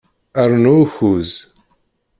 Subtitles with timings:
[0.51, 1.31] Rnu ukuẓ.